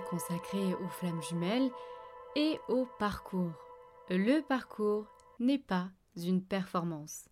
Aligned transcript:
consacré 0.00 0.74
aux 0.74 0.88
flammes 0.88 1.22
jumelles 1.22 1.70
et 2.36 2.58
au 2.68 2.86
parcours. 2.98 3.52
Le 4.08 4.40
parcours 4.40 5.06
n'est 5.38 5.58
pas 5.58 5.90
une 6.16 6.42
performance. 6.42 7.26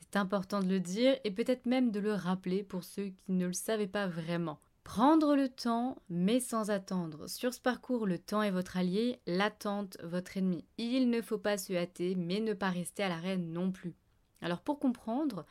C'est 0.00 0.16
important 0.16 0.60
de 0.60 0.68
le 0.68 0.80
dire 0.80 1.16
et 1.24 1.30
peut-être 1.30 1.66
même 1.66 1.90
de 1.90 2.00
le 2.00 2.12
rappeler 2.12 2.62
pour 2.62 2.84
ceux 2.84 3.08
qui 3.08 3.32
ne 3.32 3.46
le 3.46 3.52
savaient 3.52 3.86
pas 3.86 4.06
vraiment. 4.06 4.58
Prendre 4.84 5.34
le 5.34 5.48
temps, 5.48 5.96
mais 6.08 6.38
sans 6.38 6.70
attendre. 6.70 7.28
Sur 7.28 7.52
ce 7.52 7.60
parcours, 7.60 8.06
le 8.06 8.18
temps 8.18 8.42
est 8.42 8.52
votre 8.52 8.76
allié, 8.76 9.20
l'attente 9.26 9.98
votre 10.04 10.36
ennemi. 10.36 10.64
Il 10.78 11.10
ne 11.10 11.20
faut 11.20 11.38
pas 11.38 11.58
se 11.58 11.72
hâter, 11.72 12.14
mais 12.14 12.38
ne 12.38 12.54
pas 12.54 12.70
rester 12.70 13.02
à 13.02 13.08
l'arrêt 13.08 13.36
non 13.36 13.72
plus. 13.72 13.96
Alors 14.40 14.60
pour 14.60 14.78
comprendre, 14.78 15.44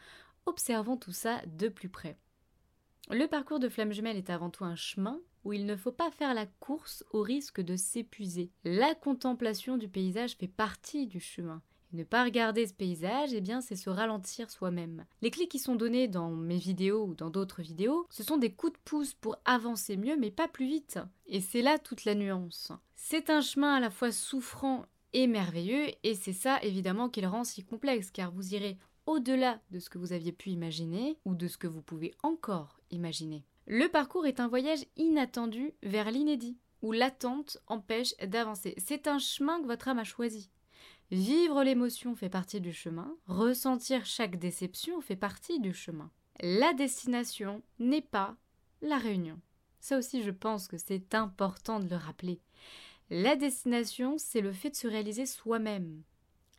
observons 0.45 0.95
tout 0.95 1.11
ça 1.11 1.41
de 1.47 1.67
plus 1.67 1.89
près. 1.89 2.17
Le 3.09 3.27
parcours 3.27 3.59
de 3.59 3.69
Flamme 3.69 3.91
Jumelle 3.91 4.17
est 4.17 4.29
avant 4.29 4.49
tout 4.49 4.63
un 4.63 4.75
chemin 4.75 5.19
où 5.45 5.53
il 5.53 5.65
ne 5.65 5.77
faut 5.77 5.91
pas 5.91 6.11
faire 6.11 6.33
la 6.33 6.47
course 6.47 7.05
au 7.11 7.21
risque 7.21 7.61
de 7.61 7.77
s'épuiser. 7.77 8.51
La 8.65 8.95
contemplation 8.95 9.77
du 9.77 9.87
paysage 9.87 10.35
fait 10.35 10.47
partie 10.47 11.07
du 11.07 11.19
chemin. 11.19 11.61
Ne 11.93 12.03
pas 12.03 12.25
regarder 12.25 12.67
ce 12.67 12.73
paysage, 12.73 13.33
eh 13.33 13.39
bien, 13.39 13.61
c'est 13.61 13.77
se 13.77 13.89
ralentir 13.89 14.49
soi-même. 14.49 15.05
Les 15.21 15.31
clés 15.31 15.47
qui 15.47 15.59
sont 15.59 15.75
données 15.75 16.09
dans 16.09 16.31
mes 16.31 16.57
vidéos 16.57 17.05
ou 17.05 17.15
dans 17.15 17.29
d'autres 17.29 17.61
vidéos, 17.61 18.05
ce 18.09 18.23
sont 18.23 18.37
des 18.37 18.51
coups 18.51 18.73
de 18.73 18.79
pouce 18.83 19.13
pour 19.13 19.37
avancer 19.45 19.95
mieux, 19.95 20.17
mais 20.17 20.31
pas 20.31 20.49
plus 20.49 20.65
vite. 20.65 20.99
Et 21.27 21.39
c'est 21.39 21.61
là 21.61 21.79
toute 21.79 22.03
la 22.03 22.15
nuance. 22.15 22.73
C'est 22.95 23.29
un 23.29 23.39
chemin 23.39 23.75
à 23.75 23.79
la 23.79 23.91
fois 23.91 24.11
souffrant 24.11 24.85
et 25.13 25.27
merveilleux, 25.27 25.87
et 26.03 26.15
c'est 26.15 26.33
ça 26.33 26.61
évidemment 26.63 27.07
qui 27.07 27.21
le 27.21 27.29
rend 27.29 27.45
si 27.45 27.63
complexe, 27.63 28.11
car 28.11 28.31
vous 28.31 28.53
irez 28.53 28.77
au-delà 29.05 29.61
de 29.71 29.79
ce 29.79 29.89
que 29.89 29.97
vous 29.97 30.11
aviez 30.11 30.33
pu 30.33 30.49
imaginer 30.49 31.17
ou 31.23 31.35
de 31.35 31.47
ce 31.47 31.57
que 31.57 31.67
vous 31.67 31.81
pouvez 31.81 32.13
encore 32.23 32.79
imaginer. 32.91 33.45
Le 33.67 33.87
parcours 33.87 34.27
est 34.27 34.39
un 34.39 34.47
voyage 34.47 34.85
inattendu 34.95 35.73
vers 35.81 36.11
l'inédit, 36.11 36.57
où 36.81 36.91
l'attente 36.91 37.57
empêche 37.67 38.15
d'avancer. 38.17 38.75
C'est 38.77 39.07
un 39.07 39.17
chemin 39.17 39.59
que 39.61 39.65
votre 39.67 39.87
âme 39.87 39.99
a 39.99 40.03
choisi. 40.03 40.51
Vivre 41.11 41.63
l'émotion 41.63 42.15
fait 42.15 42.29
partie 42.29 42.61
du 42.61 42.73
chemin, 42.73 43.15
ressentir 43.27 44.05
chaque 44.05 44.37
déception 44.37 45.01
fait 45.01 45.15
partie 45.15 45.59
du 45.59 45.73
chemin. 45.73 46.11
La 46.41 46.73
destination 46.73 47.63
n'est 47.79 48.01
pas 48.01 48.35
la 48.81 48.97
réunion. 48.97 49.39
Ça 49.79 49.97
aussi, 49.97 50.23
je 50.23 50.31
pense 50.31 50.67
que 50.67 50.77
c'est 50.77 51.15
important 51.15 51.79
de 51.79 51.87
le 51.87 51.95
rappeler. 51.95 52.41
La 53.09 53.35
destination, 53.35 54.17
c'est 54.17 54.41
le 54.41 54.51
fait 54.51 54.71
de 54.71 54.75
se 54.75 54.87
réaliser 54.87 55.25
soi-même. 55.25 56.03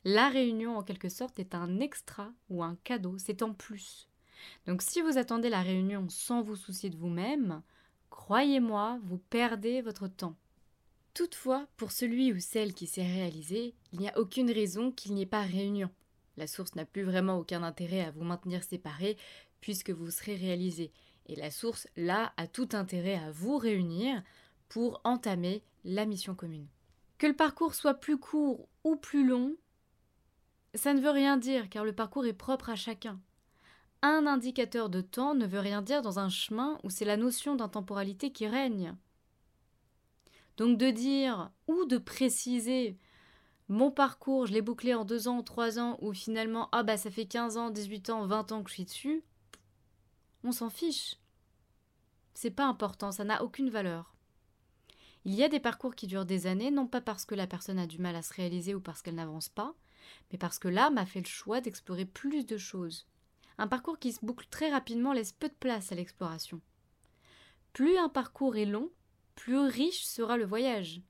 La 0.04 0.28
réunion, 0.28 0.76
en 0.76 0.82
quelque 0.82 1.08
sorte, 1.08 1.38
est 1.40 1.54
un 1.54 1.80
extra 1.80 2.32
ou 2.48 2.62
un 2.62 2.76
cadeau, 2.84 3.16
c'est 3.18 3.42
en 3.42 3.52
plus. 3.52 4.08
Donc 4.66 4.82
si 4.82 5.00
vous 5.00 5.18
attendez 5.18 5.48
la 5.48 5.62
réunion 5.62 6.08
sans 6.08 6.42
vous 6.42 6.56
soucier 6.56 6.90
de 6.90 6.96
vous-même, 6.96 7.62
croyez-moi, 8.10 8.98
vous 9.04 9.18
perdez 9.18 9.82
votre 9.82 10.08
temps. 10.08 10.36
Toutefois, 11.14 11.66
pour 11.76 11.92
celui 11.92 12.32
ou 12.32 12.40
celle 12.40 12.74
qui 12.74 12.86
s'est 12.86 13.06
réalisé, 13.06 13.74
il 13.92 14.00
n'y 14.00 14.08
a 14.08 14.18
aucune 14.18 14.50
raison 14.50 14.92
qu'il 14.92 15.14
n'y 15.14 15.22
ait 15.22 15.26
pas 15.26 15.42
réunion. 15.42 15.90
La 16.36 16.46
source 16.46 16.74
n'a 16.74 16.84
plus 16.84 17.04
vraiment 17.04 17.38
aucun 17.38 17.62
intérêt 17.62 18.02
à 18.02 18.10
vous 18.10 18.24
maintenir 18.24 18.62
séparés 18.62 19.16
puisque 19.60 19.90
vous 19.90 20.10
serez 20.10 20.36
réalisé. 20.36 20.92
Et 21.26 21.34
la 21.36 21.50
source, 21.50 21.88
là, 21.96 22.32
a 22.36 22.46
tout 22.46 22.68
intérêt 22.72 23.16
à 23.16 23.30
vous 23.30 23.56
réunir 23.56 24.22
pour 24.68 25.00
entamer 25.04 25.62
la 25.84 26.04
mission 26.04 26.34
commune. 26.34 26.66
Que 27.18 27.26
le 27.26 27.34
parcours 27.34 27.74
soit 27.74 27.94
plus 27.94 28.18
court 28.18 28.68
ou 28.84 28.96
plus 28.96 29.26
long, 29.26 29.56
ça 30.74 30.92
ne 30.92 31.00
veut 31.00 31.10
rien 31.10 31.36
dire 31.38 31.68
car 31.70 31.84
le 31.84 31.94
parcours 31.94 32.26
est 32.26 32.34
propre 32.34 32.68
à 32.68 32.76
chacun. 32.76 33.18
Un 34.08 34.24
indicateur 34.28 34.88
de 34.88 35.00
temps 35.00 35.34
ne 35.34 35.48
veut 35.48 35.58
rien 35.58 35.82
dire 35.82 36.00
dans 36.00 36.20
un 36.20 36.28
chemin 36.28 36.78
où 36.84 36.90
c'est 36.90 37.04
la 37.04 37.16
notion 37.16 37.56
d'intemporalité 37.56 38.30
qui 38.30 38.46
règne. 38.46 38.94
Donc 40.56 40.78
de 40.78 40.90
dire 40.90 41.50
ou 41.66 41.86
de 41.86 41.98
préciser 41.98 42.96
mon 43.66 43.90
parcours, 43.90 44.46
je 44.46 44.52
l'ai 44.52 44.62
bouclé 44.62 44.94
en 44.94 45.04
deux 45.04 45.26
ans, 45.26 45.42
trois 45.42 45.80
ans, 45.80 45.98
ou 46.00 46.14
finalement, 46.14 46.68
ah 46.70 46.84
bah 46.84 46.96
ça 46.96 47.10
fait 47.10 47.26
15 47.26 47.56
ans, 47.56 47.70
18 47.70 48.10
ans, 48.10 48.26
20 48.26 48.52
ans 48.52 48.62
que 48.62 48.70
je 48.70 48.74
suis 48.74 48.84
dessus, 48.84 49.24
on 50.44 50.52
s'en 50.52 50.70
fiche. 50.70 51.16
C'est 52.32 52.52
pas 52.52 52.66
important, 52.66 53.10
ça 53.10 53.24
n'a 53.24 53.42
aucune 53.42 53.70
valeur. 53.70 54.14
Il 55.24 55.34
y 55.34 55.42
a 55.42 55.48
des 55.48 55.58
parcours 55.58 55.96
qui 55.96 56.06
durent 56.06 56.26
des 56.26 56.46
années, 56.46 56.70
non 56.70 56.86
pas 56.86 57.00
parce 57.00 57.24
que 57.24 57.34
la 57.34 57.48
personne 57.48 57.80
a 57.80 57.88
du 57.88 57.98
mal 57.98 58.14
à 58.14 58.22
se 58.22 58.34
réaliser 58.34 58.72
ou 58.72 58.80
parce 58.80 59.02
qu'elle 59.02 59.16
n'avance 59.16 59.48
pas, 59.48 59.74
mais 60.30 60.38
parce 60.38 60.60
que 60.60 60.68
l'âme 60.68 60.96
a 60.96 61.06
fait 61.06 61.22
le 61.22 61.26
choix 61.26 61.60
d'explorer 61.60 62.04
plus 62.04 62.46
de 62.46 62.56
choses. 62.56 63.08
Un 63.58 63.68
parcours 63.68 63.98
qui 63.98 64.12
se 64.12 64.24
boucle 64.24 64.46
très 64.50 64.70
rapidement 64.70 65.12
laisse 65.12 65.32
peu 65.32 65.48
de 65.48 65.54
place 65.54 65.92
à 65.92 65.94
l'exploration. 65.94 66.60
Plus 67.72 67.96
un 67.98 68.08
parcours 68.08 68.56
est 68.56 68.66
long, 68.66 68.90
plus 69.34 69.58
riche 69.58 70.04
sera 70.04 70.36
le 70.36 70.46
voyage, 70.46 71.02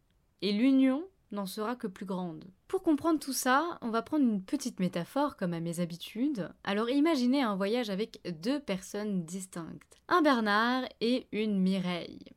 et 0.43 0.53
l'union 0.53 1.05
n'en 1.33 1.47
sera 1.47 1.77
que 1.77 1.87
plus 1.87 2.06
grande. 2.06 2.45
Pour 2.69 2.83
comprendre 2.83 3.21
tout 3.21 3.33
ça, 3.33 3.79
on 3.83 3.91
va 3.91 4.03
prendre 4.03 4.25
une 4.25 4.43
petite 4.43 4.81
métaphore 4.81 5.37
comme 5.37 5.55
à 5.55 5.61
mes 5.61 5.81
habitudes. 5.81 6.53
Alors 6.65 6.91
imaginez 6.91 7.43
un 7.43 7.56
voyage 7.56 7.91
avec 7.91 8.21
deux 8.43 8.61
personnes 8.61 9.25
distinctes, 9.25 9.97
un 10.09 10.23
Bernard 10.23 10.85
et 11.01 11.27
une 11.33 11.59
Mireille. 11.59 12.33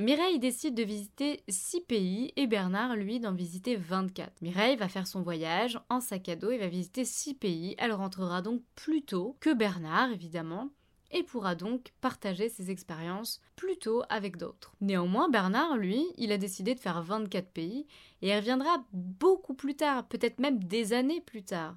Mireille 0.00 0.40
décide 0.40 0.74
de 0.74 0.82
visiter 0.82 1.44
6 1.48 1.82
pays 1.82 2.32
et 2.34 2.48
Bernard, 2.48 2.96
lui, 2.96 3.20
d'en 3.20 3.32
visiter 3.32 3.76
24. 3.76 4.42
Mireille 4.42 4.74
va 4.74 4.88
faire 4.88 5.06
son 5.06 5.22
voyage 5.22 5.78
en 5.88 6.00
sac 6.00 6.28
à 6.28 6.34
dos 6.34 6.50
et 6.50 6.58
va 6.58 6.66
visiter 6.66 7.04
6 7.04 7.34
pays. 7.34 7.76
Elle 7.78 7.92
rentrera 7.92 8.42
donc 8.42 8.62
plus 8.74 9.02
tôt 9.02 9.36
que 9.38 9.54
Bernard, 9.54 10.10
évidemment, 10.10 10.70
et 11.12 11.22
pourra 11.22 11.54
donc 11.54 11.92
partager 12.00 12.48
ses 12.48 12.72
expériences 12.72 13.40
plutôt 13.54 14.02
avec 14.08 14.36
d'autres. 14.36 14.74
Néanmoins, 14.80 15.28
Bernard, 15.28 15.76
lui, 15.76 16.04
il 16.16 16.32
a 16.32 16.38
décidé 16.38 16.74
de 16.74 16.80
faire 16.80 17.00
24 17.00 17.50
pays 17.50 17.86
et 18.20 18.30
il 18.30 18.36
reviendra 18.36 18.84
beaucoup 18.92 19.54
plus 19.54 19.76
tard, 19.76 20.08
peut-être 20.08 20.40
même 20.40 20.62
des 20.64 20.92
années 20.92 21.20
plus 21.20 21.44
tard. 21.44 21.76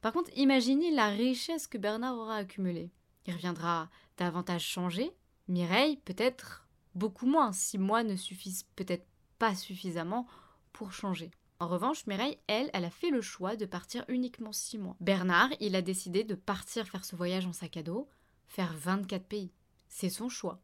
Par 0.00 0.12
contre, 0.12 0.30
imaginez 0.36 0.90
la 0.90 1.08
richesse 1.08 1.68
que 1.68 1.78
Bernard 1.78 2.18
aura 2.18 2.34
accumulée. 2.34 2.90
Il 3.26 3.32
reviendra 3.32 3.88
davantage 4.18 4.64
changé, 4.66 5.12
Mireille 5.46 5.98
peut-être 6.04 6.63
beaucoup 6.94 7.26
moins, 7.26 7.52
si 7.52 7.78
moi 7.78 8.02
ne 8.02 8.16
suffisent 8.16 8.66
peut-être 8.76 9.06
pas 9.38 9.54
suffisamment 9.54 10.26
pour 10.72 10.92
changer. 10.92 11.30
En 11.60 11.68
revanche, 11.68 12.06
Mireille, 12.06 12.38
elle, 12.46 12.70
elle 12.72 12.84
a 12.84 12.90
fait 12.90 13.10
le 13.10 13.22
choix 13.22 13.56
de 13.56 13.64
partir 13.64 14.04
uniquement 14.08 14.52
six 14.52 14.76
mois. 14.76 14.96
Bernard, 15.00 15.50
il 15.60 15.76
a 15.76 15.82
décidé 15.82 16.24
de 16.24 16.34
partir 16.34 16.86
faire 16.86 17.04
ce 17.04 17.16
voyage 17.16 17.46
en 17.46 17.52
sac 17.52 17.76
à 17.76 17.82
dos, 17.82 18.08
faire 18.48 18.74
24 18.74 19.24
pays. 19.24 19.52
C'est 19.88 20.10
son 20.10 20.28
choix. 20.28 20.60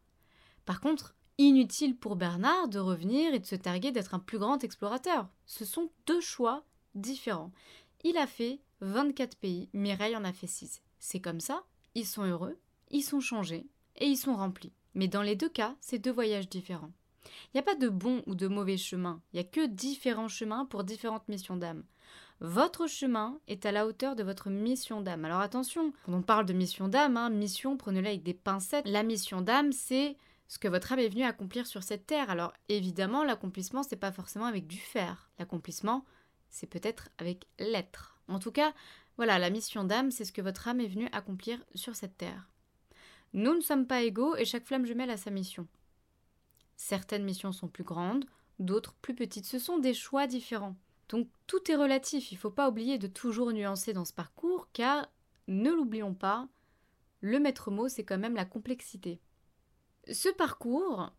Par 0.67 0.81
contre, 0.81 1.15
inutile 1.39 1.97
pour 1.97 2.17
Bernard 2.17 2.69
de 2.69 2.79
revenir 2.79 3.33
et 3.33 3.39
de 3.39 3.47
se 3.47 3.55
targuer 3.55 3.93
d'être 3.93 4.15
un 4.15 4.19
plus 4.19 4.39
grand 4.39 4.63
explorateur. 4.63 5.29
Ce 5.47 5.65
sont 5.65 5.91
deux 6.07 6.21
choix 6.21 6.65
différents. 6.95 7.53
Il 8.05 8.17
a 8.17 8.27
fait 8.27 8.61
24 8.81 9.37
pays, 9.37 9.69
Mireille 9.73 10.17
en 10.17 10.25
a 10.25 10.33
fait 10.33 10.47
6. 10.47 10.83
C'est 10.99 11.21
comme 11.21 11.41
ça, 11.41 11.65
ils 11.95 12.07
sont 12.07 12.25
heureux, 12.25 12.59
ils 12.91 13.03
sont 13.03 13.21
changés 13.21 13.67
et 13.97 14.07
ils 14.07 14.17
sont 14.17 14.35
remplis. 14.35 14.73
Mais 14.95 15.09
dans 15.09 15.23
les 15.23 15.37
deux 15.37 15.49
cas, 15.49 15.75
c'est 15.81 15.99
deux 15.99 16.12
voyages 16.12 16.49
différents. 16.49 16.93
Il 17.25 17.51
n'y 17.56 17.61
a 17.61 17.65
pas 17.65 17.75
de 17.75 17.89
bon 17.89 18.23
ou 18.27 18.34
de 18.34 18.49
mauvais 18.49 18.77
chemin, 18.77 19.21
il 19.33 19.37
n'y 19.37 19.41
a 19.41 19.49
que 19.49 19.67
différents 19.67 20.28
chemins 20.28 20.65
pour 20.65 20.84
différentes 20.84 21.28
missions 21.28 21.56
d'âme. 21.56 21.84
Votre 22.41 22.87
chemin 22.87 23.39
est 23.49 23.67
à 23.67 23.73
la 23.73 23.87
hauteur 23.87 24.17
de 24.17 24.23
votre 24.23 24.49
mission 24.49 25.03
d'âme. 25.03 25.27
Alors 25.27 25.41
attention, 25.41 25.93
quand 26.06 26.15
on 26.15 26.23
parle 26.23 26.47
de 26.47 26.55
mission 26.55 26.89
d'âme, 26.89 27.19
hein, 27.19 27.28
mission, 27.28 27.77
prenez-la 27.77 28.09
avec 28.09 28.23
des 28.23 28.33
pincettes. 28.33 28.89
La 28.89 29.03
mission 29.03 29.43
d'âme, 29.43 29.73
c'est 29.73 30.17
ce 30.49 30.59
que 30.59 30.67
votre 30.67 30.91
âme 30.93 31.01
est 31.01 31.09
venue 31.09 31.25
accomplir 31.25 31.67
sur 31.67 31.83
cette 31.83 32.07
terre. 32.07 32.31
Alors 32.31 32.55
évidemment, 32.71 33.25
l'accomplissement, 33.25 33.83
c'est 33.83 33.97
pas 33.97 34.10
forcément 34.10 34.47
avec 34.47 34.66
du 34.66 34.78
faire. 34.78 35.31
L'accomplissement, 35.39 36.07
c'est 36.48 36.66
peut-être 36.66 37.10
avec 37.19 37.47
l'être. 37.59 38.19
En 38.27 38.39
tout 38.39 38.53
cas, 38.53 38.72
voilà, 39.19 39.39
la 39.39 39.51
mission 39.51 39.84
d'âme, 39.84 40.10
c'est 40.10 40.25
ce 40.25 40.33
que 40.33 40.41
votre 40.41 40.66
âme 40.66 40.81
est 40.81 40.89
venue 40.89 41.10
accomplir 41.13 41.63
sur 41.75 41.95
cette 41.95 42.16
terre. 42.16 42.48
Nous 43.32 43.54
ne 43.54 43.60
sommes 43.60 43.86
pas 43.86 44.03
égaux 44.03 44.36
et 44.36 44.44
chaque 44.44 44.66
flamme 44.66 44.86
jumelle 44.86 45.10
a 45.10 45.16
sa 45.16 45.30
mission. 45.30 45.66
Certaines 46.77 47.24
missions 47.24 47.53
sont 47.53 47.68
plus 47.68 47.84
grandes, 47.84 48.24
d'autres 48.59 48.94
plus 49.03 49.15
petites. 49.15 49.47
Ce 49.47 49.59
sont 49.59 49.78
des 49.78 49.94
choix 49.94 50.27
différents. 50.27 50.77
Donc 51.09 51.28
tout 51.47 51.71
est 51.71 51.77
relatif, 51.77 52.30
il 52.30 52.36
ne 52.36 52.41
faut 52.41 52.50
pas 52.50 52.68
oublier 52.68 52.98
de 52.98 53.06
toujours 53.06 53.53
nuancer 53.53 53.92
dans 53.92 54.04
ce 54.04 54.12
parcours, 54.12 54.68
car, 54.72 55.09
ne 55.48 55.71
l'oublions 55.71 56.15
pas, 56.15 56.48
le 57.21 57.38
maître 57.38 57.71
mot, 57.71 57.88
c'est 57.88 58.04
quand 58.04 58.18
même 58.18 58.36
la 58.36 58.44
complexité. 58.44 59.21
Ce 60.10 60.28
parcours 60.28 61.12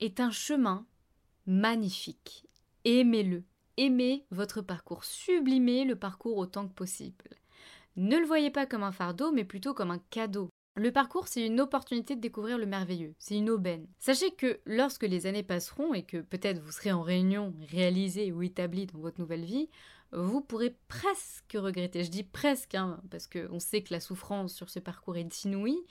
est 0.00 0.20
un 0.20 0.30
chemin 0.30 0.86
magnifique. 1.46 2.46
Aimez-le. 2.84 3.44
Aimez 3.76 4.26
votre 4.30 4.60
parcours. 4.60 5.04
Sublimez 5.04 5.84
le 5.84 5.96
parcours 5.96 6.36
autant 6.36 6.68
que 6.68 6.74
possible. 6.74 7.30
Ne 7.96 8.16
le 8.18 8.26
voyez 8.26 8.50
pas 8.50 8.66
comme 8.66 8.84
un 8.84 8.92
fardeau, 8.92 9.32
mais 9.32 9.44
plutôt 9.44 9.74
comme 9.74 9.90
un 9.90 9.98
cadeau. 10.10 10.50
Le 10.78 10.92
parcours, 10.92 11.26
c'est 11.26 11.44
une 11.44 11.60
opportunité 11.60 12.14
de 12.14 12.20
découvrir 12.20 12.56
le 12.56 12.64
merveilleux, 12.64 13.16
c'est 13.18 13.36
une 13.36 13.50
aubaine. 13.50 13.88
Sachez 13.98 14.30
que 14.30 14.60
lorsque 14.64 15.02
les 15.02 15.26
années 15.26 15.42
passeront 15.42 15.92
et 15.92 16.04
que 16.04 16.18
peut-être 16.18 16.60
vous 16.60 16.70
serez 16.70 16.92
en 16.92 17.02
réunion, 17.02 17.52
réalisé 17.68 18.30
ou 18.30 18.44
établi 18.44 18.86
dans 18.86 19.00
votre 19.00 19.20
nouvelle 19.20 19.44
vie, 19.44 19.68
vous 20.12 20.40
pourrez 20.40 20.76
presque 20.86 21.56
regretter. 21.56 22.04
Je 22.04 22.12
dis 22.12 22.22
presque, 22.22 22.76
hein, 22.76 23.00
parce 23.10 23.26
qu'on 23.26 23.58
sait 23.58 23.82
que 23.82 23.92
la 23.92 23.98
souffrance 23.98 24.54
sur 24.54 24.70
ce 24.70 24.78
parcours 24.78 25.16
est 25.16 25.44
inouïe, 25.44 25.82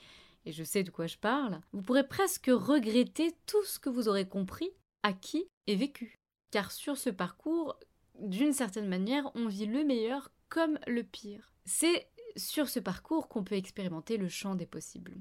et 0.46 0.52
je 0.52 0.64
sais 0.64 0.84
de 0.84 0.90
quoi 0.90 1.06
je 1.06 1.18
parle, 1.18 1.60
vous 1.74 1.82
pourrez 1.82 2.08
presque 2.08 2.50
regretter 2.50 3.34
tout 3.44 3.64
ce 3.64 3.78
que 3.78 3.90
vous 3.90 4.08
aurez 4.08 4.26
compris, 4.26 4.70
acquis 5.02 5.48
et 5.66 5.76
vécu. 5.76 6.14
Car 6.50 6.72
sur 6.72 6.96
ce 6.96 7.10
parcours, 7.10 7.78
d'une 8.18 8.54
certaine 8.54 8.88
manière, 8.88 9.30
on 9.34 9.48
vit 9.48 9.66
le 9.66 9.84
meilleur 9.84 10.30
comme 10.48 10.78
le 10.86 11.02
pire. 11.02 11.52
C'est 11.66 12.08
sur 12.36 12.68
ce 12.68 12.80
parcours 12.80 13.28
qu'on 13.28 13.44
peut 13.44 13.56
expérimenter 13.56 14.16
le 14.16 14.28
champ 14.28 14.54
des 14.54 14.66
possibles. 14.66 15.16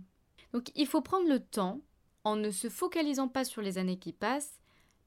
Donc 0.54 0.71
il 0.75 0.88
faut 0.88 1.01
prendre 1.01 1.27
le 1.27 1.39
temps, 1.39 1.81
en 2.24 2.36
ne 2.36 2.51
se 2.51 2.69
focalisant 2.69 3.27
pas 3.27 3.45
sur 3.45 3.62
les 3.62 3.77
années 3.77 4.00
qui 4.00 4.13
passent, 4.13 4.59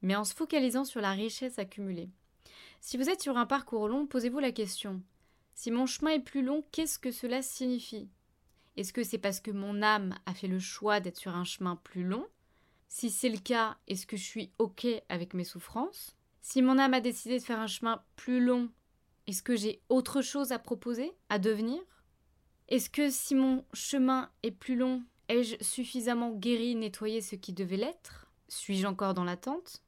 mais 0.03 0.17
en 0.17 0.25
se 0.25 0.35
focalisant 0.35 0.85
sur 0.85 1.01
la 1.01 1.13
richesse 1.13 1.59
accumulée. 1.59 2.11
Si 2.81 2.97
vous 2.97 3.11
êtes 3.11 3.23
sur 3.23 3.37
un 3.37 3.47
parcours 3.47 3.89
long, 3.89 4.07
posez-vous 4.07 4.39
la 4.39 4.53
question 4.53 5.03
si 5.61 5.71
mon 5.71 5.85
chemin 5.85 6.13
est 6.13 6.21
plus 6.21 6.43
long, 6.43 6.65
qu'est-ce 6.73 6.99
que 6.99 7.11
cela 7.11 7.43
signifie? 7.43 8.09
Est-ce 8.79 8.95
que 8.95 9.05
c'est 9.05 9.19
parce 9.19 9.41
que 9.41 9.51
mon 9.51 9.83
âme 9.83 10.15
a 10.25 10.33
fait 10.33 10.47
le 10.47 10.59
choix 10.59 11.01
d'être 11.01 11.19
sur 11.19 11.37
un 11.37 11.45
chemin 11.45 11.77
plus 11.77 12.03
long? 12.03 12.27
Si 12.89 13.11
c'est 13.11 13.29
le 13.29 13.37
cas, 13.37 13.77
est-ce 13.87 14.07
que 14.07 14.17
je 14.17 14.25
suis 14.25 14.53
OK 14.59 14.87
avec 15.11 15.35
mes 15.35 15.45
souffrances? 15.45 16.17
Si 16.41 16.63
mon 16.63 16.79
âme 16.79 16.95
a 16.95 17.03
décidé 17.03 17.39
de 17.39 17.45
faire 17.45 17.61
un 17.61 17.67
chemin 17.67 18.03
plus 18.17 18.41
long, 18.41 18.71
est-ce 19.27 19.43
que 19.43 19.55
j'ai 19.55 19.83
autre 19.91 20.23
chose 20.23 20.51
à 20.51 20.59
proposer, 20.59 21.13
à 21.29 21.39
devenir? 21.39 21.79
Est-ce 22.71 22.89
que 22.89 23.11
si 23.11 23.35
mon 23.35 23.65
chemin 23.73 24.31
est 24.45 24.53
plus 24.53 24.77
long, 24.77 25.03
ai-je 25.29 25.57
suffisamment 25.61 26.31
guéri, 26.31 26.77
nettoyé 26.77 27.21
ce 27.21 27.35
qui 27.35 27.53
devait 27.53 27.77
l'être? 27.77 28.31
Suis-je 28.47 28.87
encore 28.87 29.13
dans 29.13 29.25
l'attente? 29.25 29.83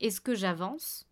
Est-ce 0.00 0.22
que 0.22 0.34
j'avance? 0.34 1.06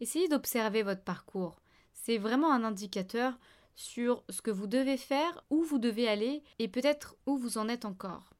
Essayez 0.00 0.26
d'observer 0.26 0.82
votre 0.82 1.02
parcours. 1.02 1.60
C'est 1.92 2.16
vraiment 2.16 2.50
un 2.50 2.64
indicateur 2.64 3.38
sur 3.76 4.24
ce 4.30 4.40
que 4.40 4.50
vous 4.50 4.66
devez 4.66 4.96
faire, 4.96 5.44
où 5.50 5.62
vous 5.62 5.78
devez 5.78 6.08
aller 6.08 6.42
et 6.58 6.68
peut-être 6.68 7.14
où 7.26 7.36
vous 7.36 7.58
en 7.58 7.68
êtes 7.68 7.84
encore. 7.84 8.32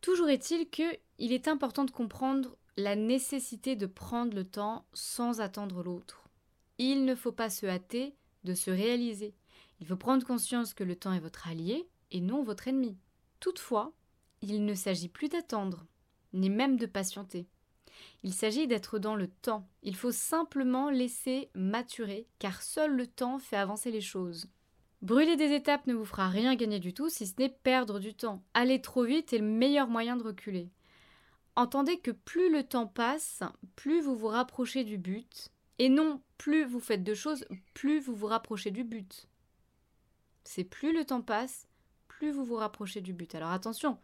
Toujours 0.00 0.28
est-il 0.28 0.70
que 0.70 0.96
il 1.18 1.32
est 1.32 1.48
important 1.48 1.84
de 1.84 1.90
comprendre 1.90 2.56
la 2.76 2.94
nécessité 2.94 3.74
de 3.74 3.86
prendre 3.86 4.34
le 4.34 4.44
temps 4.44 4.86
sans 4.92 5.40
attendre 5.40 5.82
l'autre. 5.82 6.28
Il 6.78 7.04
ne 7.04 7.16
faut 7.16 7.32
pas 7.32 7.50
se 7.50 7.66
hâter 7.66 8.14
de 8.44 8.54
se 8.54 8.70
réaliser. 8.70 9.34
Il 9.82 9.88
faut 9.88 9.96
prendre 9.96 10.24
conscience 10.24 10.74
que 10.74 10.84
le 10.84 10.94
temps 10.94 11.12
est 11.12 11.18
votre 11.18 11.48
allié 11.48 11.88
et 12.12 12.20
non 12.20 12.44
votre 12.44 12.68
ennemi. 12.68 12.96
Toutefois, 13.40 13.92
il 14.40 14.64
ne 14.64 14.74
s'agit 14.74 15.08
plus 15.08 15.28
d'attendre, 15.28 15.86
ni 16.32 16.50
même 16.50 16.76
de 16.76 16.86
patienter. 16.86 17.48
Il 18.22 18.32
s'agit 18.32 18.68
d'être 18.68 19.00
dans 19.00 19.16
le 19.16 19.26
temps. 19.26 19.68
Il 19.82 19.96
faut 19.96 20.12
simplement 20.12 20.88
laisser 20.88 21.50
maturer, 21.56 22.28
car 22.38 22.62
seul 22.62 22.94
le 22.94 23.08
temps 23.08 23.40
fait 23.40 23.56
avancer 23.56 23.90
les 23.90 24.00
choses. 24.00 24.46
Brûler 25.00 25.34
des 25.34 25.52
étapes 25.52 25.88
ne 25.88 25.94
vous 25.94 26.04
fera 26.04 26.28
rien 26.28 26.54
gagner 26.54 26.78
du 26.78 26.94
tout 26.94 27.08
si 27.08 27.26
ce 27.26 27.34
n'est 27.40 27.48
perdre 27.48 27.98
du 27.98 28.14
temps. 28.14 28.40
Aller 28.54 28.80
trop 28.80 29.02
vite 29.02 29.32
est 29.32 29.38
le 29.38 29.44
meilleur 29.44 29.88
moyen 29.88 30.16
de 30.16 30.22
reculer. 30.22 30.70
Entendez 31.56 31.98
que 31.98 32.12
plus 32.12 32.52
le 32.52 32.62
temps 32.62 32.86
passe, 32.86 33.42
plus 33.74 34.00
vous 34.00 34.14
vous 34.14 34.28
rapprochez 34.28 34.84
du 34.84 34.96
but, 34.96 35.50
et 35.80 35.88
non 35.88 36.22
plus 36.38 36.64
vous 36.64 36.78
faites 36.78 37.02
de 37.02 37.14
choses, 37.14 37.44
plus 37.74 37.98
vous 37.98 38.14
vous 38.14 38.28
rapprochez 38.28 38.70
du 38.70 38.84
but. 38.84 39.26
C'est 40.44 40.64
plus 40.64 40.92
le 40.92 41.04
temps 41.04 41.22
passe, 41.22 41.66
plus 42.08 42.30
vous 42.30 42.44
vous 42.44 42.56
rapprochez 42.56 43.00
du 43.00 43.12
but. 43.12 43.34
Alors 43.34 43.50
attention, 43.50 43.98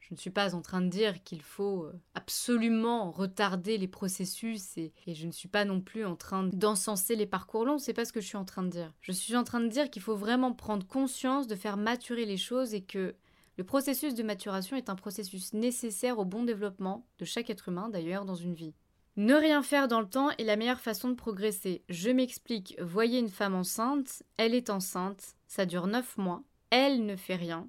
je 0.00 0.14
ne 0.14 0.18
suis 0.18 0.30
pas 0.30 0.54
en 0.54 0.62
train 0.62 0.80
de 0.80 0.88
dire 0.88 1.22
qu'il 1.22 1.42
faut 1.42 1.84
euh, 1.84 1.92
absolument 2.14 3.10
retarder 3.10 3.78
les 3.78 3.86
processus 3.86 4.76
et, 4.76 4.92
je 5.06 5.26
ne 5.26 5.32
suis 5.32 5.48
pas 5.48 5.64
non 5.64 5.80
plus 5.80 6.04
en 6.04 6.16
train 6.16 6.44
d'encenser 6.44 7.16
les 7.16 7.26
parcours 7.26 7.64
longs, 7.64 7.78
c'est 7.78 7.92
pas 7.92 8.04
ce 8.04 8.12
que 8.12 8.20
je 8.20 8.26
suis 8.26 8.36
en 8.36 8.44
train 8.44 8.62
de 8.62 8.70
dire. 8.70 8.92
Je 9.02 9.12
suis 9.12 9.36
en 9.36 9.44
train 9.44 9.60
de 9.60 9.68
dire 9.68 9.90
qu'il 9.90 10.02
faut 10.02 10.16
vraiment 10.16 10.52
prendre 10.52 10.86
conscience 10.86 11.46
de 11.46 11.54
faire 11.54 11.76
maturer 11.76 12.24
les 12.24 12.38
choses 12.38 12.74
et 12.74 12.82
que 12.82 13.14
le 13.56 13.64
processus 13.64 14.14
de 14.14 14.22
maturation 14.22 14.76
est 14.76 14.88
un 14.88 14.96
processus 14.96 15.52
nécessaire 15.52 16.18
au 16.18 16.24
bon 16.24 16.44
développement 16.44 17.06
de 17.18 17.26
chaque 17.26 17.50
être 17.50 17.68
humain 17.68 17.90
d'ailleurs 17.90 18.24
dans 18.24 18.34
une 18.34 18.54
vie. 18.54 18.74
Ne 19.16 19.34
rien 19.34 19.62
faire 19.62 19.88
dans 19.88 20.00
le 20.00 20.08
temps 20.08 20.30
est 20.30 20.44
la 20.44 20.56
meilleure 20.56 20.80
façon 20.80 21.08
de 21.08 21.14
progresser. 21.14 21.82
Je 21.88 22.10
m'explique, 22.10 22.76
voyez 22.80 23.18
une 23.18 23.28
femme 23.28 23.54
enceinte, 23.54 24.22
elle 24.36 24.54
est 24.54 24.70
enceinte, 24.70 25.34
ça 25.46 25.66
dure 25.66 25.88
9 25.88 26.16
mois, 26.16 26.42
elle 26.70 27.04
ne 27.04 27.16
fait 27.16 27.34
rien, 27.34 27.68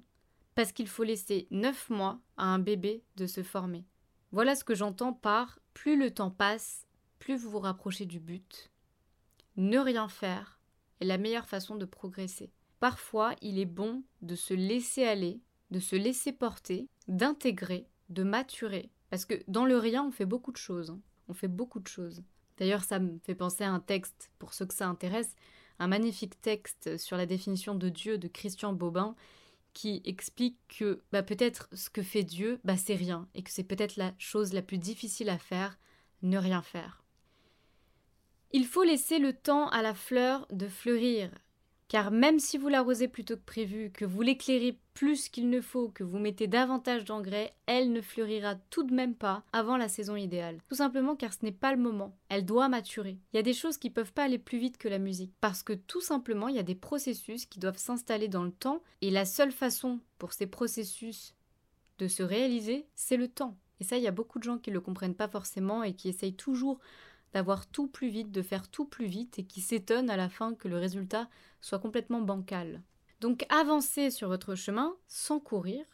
parce 0.54 0.72
qu'il 0.72 0.88
faut 0.88 1.02
laisser 1.02 1.48
9 1.50 1.90
mois 1.90 2.20
à 2.36 2.44
un 2.44 2.58
bébé 2.58 3.02
de 3.16 3.26
se 3.26 3.42
former. 3.42 3.84
Voilà 4.30 4.54
ce 4.54 4.64
que 4.64 4.74
j'entends 4.74 5.12
par 5.12 5.58
plus 5.74 5.98
le 5.98 6.10
temps 6.10 6.30
passe, 6.30 6.86
plus 7.18 7.36
vous 7.36 7.50
vous 7.50 7.58
rapprochez 7.58 8.06
du 8.06 8.20
but. 8.20 8.70
Ne 9.56 9.78
rien 9.78 10.08
faire 10.08 10.60
est 11.00 11.04
la 11.04 11.18
meilleure 11.18 11.48
façon 11.48 11.76
de 11.76 11.84
progresser. 11.84 12.52
Parfois, 12.80 13.34
il 13.42 13.58
est 13.58 13.66
bon 13.66 14.02
de 14.22 14.34
se 14.34 14.54
laisser 14.54 15.04
aller, 15.04 15.40
de 15.70 15.80
se 15.80 15.96
laisser 15.96 16.32
porter, 16.32 16.88
d'intégrer, 17.08 17.88
de 18.08 18.22
maturer. 18.22 18.90
Parce 19.10 19.24
que 19.24 19.42
dans 19.48 19.64
le 19.64 19.76
rien, 19.76 20.04
on 20.04 20.10
fait 20.10 20.24
beaucoup 20.24 20.52
de 20.52 20.56
choses. 20.56 20.96
Fait 21.32 21.48
beaucoup 21.48 21.80
de 21.80 21.88
choses. 21.88 22.22
D'ailleurs, 22.58 22.84
ça 22.84 22.98
me 22.98 23.18
fait 23.18 23.34
penser 23.34 23.64
à 23.64 23.72
un 23.72 23.80
texte, 23.80 24.30
pour 24.38 24.54
ceux 24.54 24.66
que 24.66 24.74
ça 24.74 24.88
intéresse, 24.88 25.34
un 25.78 25.88
magnifique 25.88 26.40
texte 26.40 26.96
sur 26.98 27.16
la 27.16 27.26
définition 27.26 27.74
de 27.74 27.88
Dieu 27.88 28.18
de 28.18 28.28
Christian 28.28 28.72
Bobin, 28.72 29.16
qui 29.72 30.02
explique 30.04 30.58
que 30.68 31.02
bah, 31.12 31.22
peut-être 31.22 31.68
ce 31.72 31.90
que 31.90 32.02
fait 32.02 32.24
Dieu, 32.24 32.60
bah, 32.64 32.76
c'est 32.76 32.94
rien, 32.94 33.28
et 33.34 33.42
que 33.42 33.50
c'est 33.50 33.64
peut-être 33.64 33.96
la 33.96 34.12
chose 34.18 34.52
la 34.52 34.62
plus 34.62 34.78
difficile 34.78 35.28
à 35.28 35.38
faire, 35.38 35.78
ne 36.22 36.38
rien 36.38 36.62
faire. 36.62 37.02
Il 38.52 38.66
faut 38.66 38.84
laisser 38.84 39.18
le 39.18 39.32
temps 39.32 39.68
à 39.68 39.80
la 39.80 39.94
fleur 39.94 40.46
de 40.50 40.68
fleurir, 40.68 41.30
car 41.92 42.10
même 42.10 42.38
si 42.38 42.56
vous 42.56 42.68
l'arrosez 42.68 43.06
plutôt 43.06 43.36
que 43.36 43.42
prévu, 43.44 43.90
que 43.90 44.06
vous 44.06 44.22
l'éclairez 44.22 44.78
plus 44.94 45.28
qu'il 45.28 45.50
ne 45.50 45.60
faut, 45.60 45.90
que 45.90 46.02
vous 46.02 46.18
mettez 46.18 46.46
davantage 46.46 47.04
d'engrais, 47.04 47.52
elle 47.66 47.92
ne 47.92 48.00
fleurira 48.00 48.54
tout 48.70 48.82
de 48.82 48.94
même 48.94 49.14
pas 49.14 49.44
avant 49.52 49.76
la 49.76 49.90
saison 49.90 50.16
idéale. 50.16 50.56
Tout 50.70 50.76
simplement 50.76 51.16
car 51.16 51.34
ce 51.34 51.40
n'est 51.42 51.52
pas 51.52 51.70
le 51.74 51.82
moment. 51.82 52.16
Elle 52.30 52.46
doit 52.46 52.70
maturer. 52.70 53.18
Il 53.32 53.36
y 53.36 53.40
a 53.40 53.42
des 53.42 53.52
choses 53.52 53.76
qui 53.76 53.90
peuvent 53.90 54.14
pas 54.14 54.24
aller 54.24 54.38
plus 54.38 54.56
vite 54.56 54.78
que 54.78 54.88
la 54.88 54.98
musique. 54.98 55.34
Parce 55.42 55.62
que 55.62 55.74
tout 55.74 56.00
simplement, 56.00 56.48
il 56.48 56.56
y 56.56 56.58
a 56.58 56.62
des 56.62 56.74
processus 56.74 57.44
qui 57.44 57.58
doivent 57.58 57.76
s'installer 57.76 58.28
dans 58.28 58.44
le 58.44 58.52
temps, 58.52 58.82
et 59.02 59.10
la 59.10 59.26
seule 59.26 59.52
façon 59.52 60.00
pour 60.16 60.32
ces 60.32 60.46
processus 60.46 61.34
de 61.98 62.08
se 62.08 62.22
réaliser, 62.22 62.86
c'est 62.94 63.18
le 63.18 63.28
temps. 63.28 63.58
Et 63.80 63.84
ça, 63.84 63.98
il 63.98 64.02
y 64.02 64.08
a 64.08 64.12
beaucoup 64.12 64.38
de 64.38 64.44
gens 64.44 64.56
qui 64.56 64.70
ne 64.70 64.76
le 64.76 64.80
comprennent 64.80 65.14
pas 65.14 65.28
forcément 65.28 65.82
et 65.82 65.92
qui 65.92 66.08
essayent 66.08 66.36
toujours 66.36 66.78
d'avoir 67.32 67.66
tout 67.66 67.88
plus 67.88 68.08
vite, 68.08 68.30
de 68.30 68.42
faire 68.42 68.68
tout 68.68 68.84
plus 68.84 69.06
vite 69.06 69.38
et 69.38 69.44
qui 69.44 69.60
s'étonnent 69.60 70.10
à 70.10 70.16
la 70.16 70.28
fin 70.28 70.54
que 70.54 70.68
le 70.68 70.78
résultat 70.78 71.28
soit 71.60 71.78
complètement 71.78 72.20
bancal. 72.20 72.82
Donc 73.20 73.46
avancez 73.48 74.10
sur 74.10 74.28
votre 74.28 74.54
chemin 74.54 74.94
sans 75.06 75.40
courir, 75.40 75.84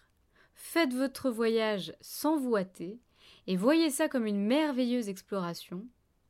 faites 0.55 0.95
votre 0.95 1.31
voyage 1.31 1.95
sans 2.01 2.39
vous 2.39 2.57
hâter 2.57 2.99
et 3.47 3.57
voyez 3.57 3.91
ça 3.91 4.09
comme 4.09 4.27
une 4.27 4.45
merveilleuse 4.45 5.09
exploration 5.09 5.87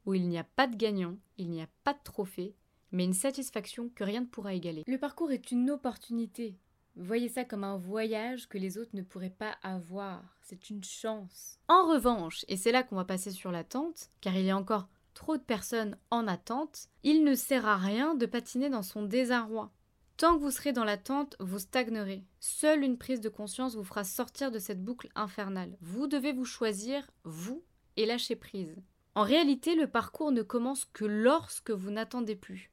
où 0.06 0.14
il 0.14 0.28
n'y 0.28 0.38
a 0.38 0.44
pas 0.44 0.66
de 0.66 0.76
gagnant, 0.76 1.16
il 1.36 1.50
n'y 1.50 1.62
a 1.62 1.68
pas 1.84 1.92
de 1.92 2.02
trophée, 2.02 2.54
mais 2.92 3.04
une 3.04 3.12
satisfaction 3.12 3.90
que 3.94 4.04
rien 4.04 4.22
ne 4.22 4.26
pourra 4.26 4.54
égaler. 4.54 4.84
Le 4.86 4.98
parcours 4.98 5.30
est 5.32 5.50
une 5.50 5.70
opportunité. 5.70 6.56
Voyez 6.96 7.28
ça 7.28 7.44
comme 7.44 7.62
un 7.62 7.76
voyage 7.76 8.48
que 8.48 8.58
les 8.58 8.78
autres 8.78 8.94
ne 8.94 9.02
pourraient 9.02 9.30
pas 9.30 9.56
avoir. 9.62 10.36
C'est 10.42 10.70
une 10.70 10.82
chance. 10.82 11.60
En 11.68 11.86
revanche, 11.86 12.44
et 12.48 12.56
c'est 12.56 12.72
là 12.72 12.82
qu'on 12.82 12.96
va 12.96 13.04
passer 13.04 13.30
sur 13.30 13.52
l'attente, 13.52 14.10
car 14.20 14.34
il 14.34 14.46
y 14.46 14.50
a 14.50 14.56
encore 14.56 14.88
trop 15.18 15.36
de 15.36 15.42
personnes 15.42 15.96
en 16.12 16.28
attente, 16.28 16.86
il 17.02 17.24
ne 17.24 17.34
sert 17.34 17.66
à 17.66 17.76
rien 17.76 18.14
de 18.14 18.24
patiner 18.24 18.70
dans 18.70 18.84
son 18.84 19.02
désarroi. 19.02 19.72
Tant 20.16 20.36
que 20.36 20.42
vous 20.42 20.52
serez 20.52 20.72
dans 20.72 20.84
l'attente, 20.84 21.34
vous 21.40 21.58
stagnerez. 21.58 22.24
Seule 22.38 22.84
une 22.84 22.96
prise 22.96 23.20
de 23.20 23.28
conscience 23.28 23.74
vous 23.74 23.82
fera 23.82 24.04
sortir 24.04 24.52
de 24.52 24.60
cette 24.60 24.84
boucle 24.84 25.08
infernale. 25.16 25.76
Vous 25.80 26.06
devez 26.06 26.32
vous 26.32 26.44
choisir, 26.44 27.10
vous, 27.24 27.64
et 27.96 28.06
lâcher 28.06 28.36
prise. 28.36 28.76
En 29.16 29.24
réalité, 29.24 29.74
le 29.74 29.88
parcours 29.88 30.30
ne 30.30 30.42
commence 30.42 30.84
que 30.84 31.04
lorsque 31.04 31.72
vous 31.72 31.90
n'attendez 31.90 32.36
plus. 32.36 32.70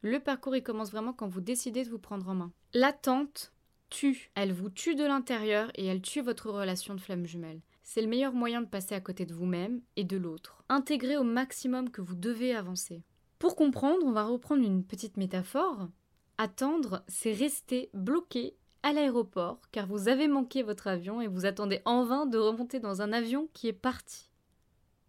Le 0.00 0.20
parcours, 0.20 0.56
il 0.56 0.62
commence 0.62 0.90
vraiment 0.90 1.12
quand 1.12 1.28
vous 1.28 1.42
décidez 1.42 1.84
de 1.84 1.90
vous 1.90 1.98
prendre 1.98 2.30
en 2.30 2.34
main. 2.34 2.52
L'attente 2.72 3.52
tue. 3.90 4.30
Elle 4.34 4.54
vous 4.54 4.70
tue 4.70 4.94
de 4.94 5.04
l'intérieur 5.04 5.70
et 5.74 5.84
elle 5.84 6.00
tue 6.00 6.22
votre 6.22 6.50
relation 6.50 6.94
de 6.94 7.00
flamme 7.00 7.26
jumelle 7.26 7.60
c'est 7.88 8.02
le 8.02 8.06
meilleur 8.06 8.34
moyen 8.34 8.60
de 8.60 8.66
passer 8.66 8.94
à 8.94 9.00
côté 9.00 9.24
de 9.24 9.32
vous-même 9.32 9.80
et 9.96 10.04
de 10.04 10.18
l'autre. 10.18 10.62
Intégrez 10.68 11.16
au 11.16 11.24
maximum 11.24 11.88
que 11.88 12.02
vous 12.02 12.16
devez 12.16 12.54
avancer. 12.54 13.02
Pour 13.38 13.56
comprendre, 13.56 14.04
on 14.04 14.12
va 14.12 14.24
reprendre 14.24 14.62
une 14.62 14.84
petite 14.84 15.16
métaphore. 15.16 15.88
Attendre, 16.36 17.02
c'est 17.08 17.32
rester 17.32 17.88
bloqué 17.94 18.54
à 18.82 18.92
l'aéroport 18.92 19.62
car 19.72 19.86
vous 19.86 20.08
avez 20.08 20.28
manqué 20.28 20.62
votre 20.62 20.86
avion 20.86 21.22
et 21.22 21.28
vous 21.28 21.46
attendez 21.46 21.80
en 21.86 22.04
vain 22.04 22.26
de 22.26 22.36
remonter 22.36 22.78
dans 22.78 23.00
un 23.00 23.10
avion 23.10 23.48
qui 23.54 23.68
est 23.68 23.72
parti. 23.72 24.28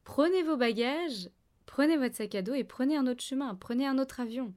Prenez 0.05 0.41
vos 0.43 0.55
bagages, 0.55 1.29
prenez 1.65 1.97
votre 1.97 2.15
sac 2.15 2.33
à 2.33 2.41
dos 2.41 2.53
et 2.53 2.63
prenez 2.63 2.95
un 2.95 3.07
autre 3.07 3.23
chemin, 3.23 3.55
prenez 3.55 3.87
un 3.87 3.99
autre 3.99 4.21
avion. 4.21 4.53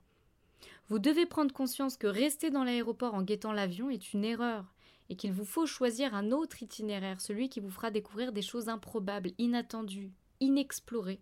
Vous 0.89 1.01
devez 1.01 1.27
prendre 1.27 1.53
conscience 1.53 1.97
que 1.97 2.07
rester 2.07 2.51
dans 2.51 2.63
l'aéroport 2.63 3.15
en 3.15 3.23
guettant 3.23 3.53
l'avion 3.53 3.91
est 3.91 4.13
une 4.13 4.25
erreur 4.25 4.73
et 5.09 5.17
qu'il 5.17 5.33
vous 5.33 5.45
faut 5.45 5.67
choisir 5.67 6.15
un 6.15 6.31
autre 6.31 6.63
itinéraire, 6.63 7.21
celui 7.21 7.49
qui 7.49 7.61
vous 7.61 7.71
fera 7.71 7.91
découvrir 7.91 8.33
des 8.33 8.43
choses 8.43 8.69
improbables, 8.69 9.33
inattendues, 9.39 10.13
inexplorées. 10.41 11.21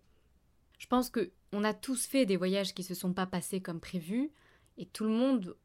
Je 0.79 0.87
pense 0.87 1.11
que 1.11 1.33
on 1.53 1.65
a 1.65 1.75
tous 1.75 2.07
fait 2.07 2.27
des 2.27 2.37
voyages 2.37 2.75
qui 2.75 2.83
se 2.83 2.95
sont 2.95 3.13
pas 3.13 3.27
passés 3.27 3.61
comme 3.61 3.81
prévu, 3.81 4.31
et 4.79 4.87
tout 4.87 5.05
le 5.05 5.11
monde, 5.11 5.57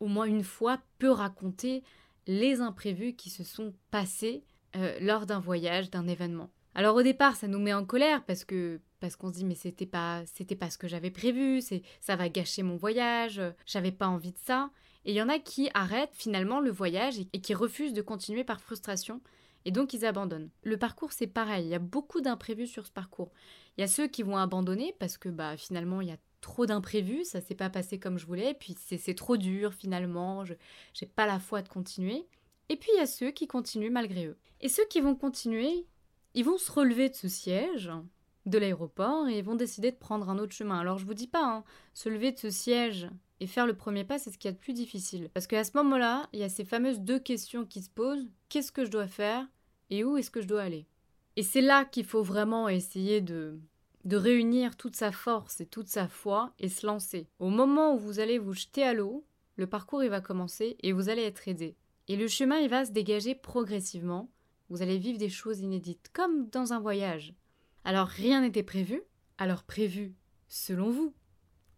au 0.00 0.06
moins 0.06 0.26
une 0.26 0.44
fois, 0.44 0.80
peut 0.98 1.10
raconter 1.10 1.82
les 2.26 2.60
imprévus 2.60 3.14
qui 3.14 3.30
se 3.30 3.44
sont 3.44 3.74
passés 3.90 4.44
euh, 4.76 4.98
lors 5.00 5.26
d'un 5.26 5.40
voyage, 5.40 5.90
d'un 5.90 6.06
événement. 6.06 6.50
Alors 6.74 6.96
au 6.96 7.02
départ, 7.02 7.36
ça 7.36 7.48
nous 7.48 7.58
met 7.58 7.74
en 7.74 7.84
colère 7.84 8.24
parce 8.24 8.44
que 8.44 8.80
parce 9.00 9.16
qu'on 9.16 9.28
se 9.28 9.34
dit 9.34 9.44
mais 9.44 9.54
c'était 9.54 9.86
pas 9.86 10.22
c'était 10.26 10.56
pas 10.56 10.70
ce 10.70 10.78
que 10.78 10.88
j'avais 10.88 11.10
prévu, 11.10 11.60
c'est 11.60 11.82
ça 12.00 12.16
va 12.16 12.28
gâcher 12.28 12.62
mon 12.62 12.76
voyage, 12.76 13.42
j'avais 13.66 13.92
pas 13.92 14.06
envie 14.06 14.32
de 14.32 14.38
ça. 14.38 14.70
Et 15.04 15.12
il 15.12 15.16
y 15.16 15.22
en 15.22 15.28
a 15.28 15.38
qui 15.38 15.70
arrêtent 15.74 16.14
finalement 16.14 16.60
le 16.60 16.70
voyage 16.70 17.18
et 17.32 17.40
qui 17.40 17.54
refusent 17.54 17.92
de 17.92 18.02
continuer 18.02 18.44
par 18.44 18.60
frustration 18.60 19.20
et 19.64 19.70
donc 19.70 19.92
ils 19.94 20.04
abandonnent. 20.04 20.50
Le 20.62 20.76
parcours 20.76 21.12
c'est 21.12 21.26
pareil, 21.26 21.66
il 21.66 21.70
y 21.70 21.74
a 21.74 21.78
beaucoup 21.78 22.20
d'imprévus 22.20 22.66
sur 22.66 22.86
ce 22.86 22.92
parcours. 22.92 23.32
Il 23.76 23.80
y 23.80 23.84
a 23.84 23.88
ceux 23.88 24.08
qui 24.08 24.22
vont 24.22 24.36
abandonner 24.36 24.94
parce 24.98 25.18
que 25.18 25.28
bah 25.28 25.56
finalement 25.56 26.00
il 26.00 26.08
y 26.08 26.12
a 26.12 26.18
trop 26.40 26.66
d'imprévus, 26.66 27.24
ça 27.24 27.40
s'est 27.40 27.54
pas 27.54 27.70
passé 27.70 27.98
comme 27.98 28.18
je 28.18 28.26
voulais, 28.26 28.54
puis 28.54 28.76
c'est 28.78 29.14
trop 29.14 29.36
dur 29.36 29.72
finalement, 29.72 30.44
je 30.44 30.54
j'ai 30.92 31.06
pas 31.06 31.26
la 31.26 31.38
foi 31.38 31.62
de 31.62 31.68
continuer. 31.68 32.26
Et 32.68 32.76
puis 32.76 32.90
il 32.94 32.98
y 32.98 33.02
a 33.02 33.06
ceux 33.06 33.30
qui 33.30 33.46
continuent 33.46 33.92
malgré 33.92 34.26
eux. 34.26 34.38
Et 34.60 34.68
ceux 34.68 34.84
qui 34.86 35.00
vont 35.00 35.14
continuer, 35.14 35.86
ils 36.34 36.44
vont 36.44 36.58
se 36.58 36.70
relever 36.70 37.08
de 37.08 37.14
ce 37.14 37.28
siège 37.28 37.90
de 38.46 38.58
l'aéroport 38.58 39.28
et 39.28 39.38
ils 39.38 39.44
vont 39.44 39.54
décider 39.54 39.92
de 39.92 39.96
prendre 39.96 40.28
un 40.28 40.38
autre 40.38 40.54
chemin. 40.54 40.80
Alors 40.80 40.98
je 40.98 41.06
vous 41.06 41.14
dis 41.14 41.28
pas, 41.28 41.44
hein, 41.44 41.64
se 41.94 42.08
lever 42.08 42.32
de 42.32 42.38
ce 42.38 42.50
siège 42.50 43.08
et 43.42 43.48
faire 43.48 43.66
le 43.66 43.74
premier 43.74 44.04
pas, 44.04 44.20
c'est 44.20 44.30
ce 44.30 44.38
qu'il 44.38 44.48
y 44.48 44.52
a 44.52 44.54
de 44.54 44.60
plus 44.60 44.72
difficile. 44.72 45.28
Parce 45.34 45.48
qu'à 45.48 45.64
ce 45.64 45.76
moment-là, 45.78 46.28
il 46.32 46.38
y 46.38 46.44
a 46.44 46.48
ces 46.48 46.64
fameuses 46.64 47.00
deux 47.00 47.18
questions 47.18 47.66
qui 47.66 47.82
se 47.82 47.90
posent. 47.90 48.30
Qu'est-ce 48.48 48.70
que 48.70 48.84
je 48.84 48.90
dois 48.90 49.08
faire 49.08 49.44
et 49.90 50.04
où 50.04 50.16
est-ce 50.16 50.30
que 50.30 50.40
je 50.40 50.46
dois 50.46 50.62
aller? 50.62 50.86
Et 51.34 51.42
c'est 51.42 51.60
là 51.60 51.84
qu'il 51.84 52.04
faut 52.04 52.22
vraiment 52.22 52.68
essayer 52.68 53.20
de, 53.20 53.58
de 54.04 54.16
réunir 54.16 54.76
toute 54.76 54.94
sa 54.94 55.10
force 55.10 55.60
et 55.60 55.66
toute 55.66 55.88
sa 55.88 56.06
foi 56.06 56.54
et 56.60 56.68
se 56.68 56.86
lancer. 56.86 57.26
Au 57.40 57.48
moment 57.48 57.96
où 57.96 57.98
vous 57.98 58.20
allez 58.20 58.38
vous 58.38 58.52
jeter 58.52 58.84
à 58.84 58.94
l'eau, 58.94 59.26
le 59.56 59.66
parcours 59.66 60.04
il 60.04 60.10
va 60.10 60.20
commencer 60.20 60.76
et 60.80 60.92
vous 60.92 61.08
allez 61.08 61.22
être 61.22 61.48
aidé. 61.48 61.74
Et 62.06 62.14
le 62.14 62.28
chemin 62.28 62.58
il 62.58 62.68
va 62.68 62.84
se 62.84 62.92
dégager 62.92 63.34
progressivement. 63.34 64.30
Vous 64.68 64.82
allez 64.82 64.98
vivre 64.98 65.18
des 65.18 65.28
choses 65.28 65.58
inédites, 65.58 66.10
comme 66.12 66.48
dans 66.50 66.72
un 66.74 66.78
voyage. 66.78 67.34
Alors 67.82 68.06
rien 68.06 68.42
n'était 68.42 68.62
prévu, 68.62 69.02
alors 69.36 69.64
prévu 69.64 70.14
selon 70.46 70.90
vous. 70.90 71.12